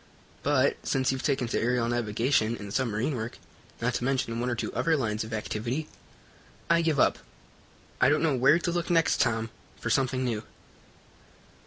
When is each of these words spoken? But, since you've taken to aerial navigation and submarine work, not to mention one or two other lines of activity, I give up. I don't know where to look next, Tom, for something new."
But, 0.41 0.77
since 0.81 1.11
you've 1.11 1.21
taken 1.21 1.45
to 1.49 1.61
aerial 1.61 1.87
navigation 1.87 2.57
and 2.57 2.73
submarine 2.73 3.15
work, 3.15 3.37
not 3.79 3.93
to 3.93 4.03
mention 4.03 4.39
one 4.39 4.49
or 4.49 4.55
two 4.55 4.73
other 4.73 4.97
lines 4.97 5.23
of 5.23 5.31
activity, 5.31 5.89
I 6.71 6.81
give 6.81 6.99
up. 6.99 7.19
I 8.01 8.09
don't 8.09 8.23
know 8.23 8.35
where 8.35 8.57
to 8.57 8.71
look 8.71 8.89
next, 8.89 9.21
Tom, 9.21 9.51
for 9.79 9.91
something 9.91 10.25
new." 10.25 10.43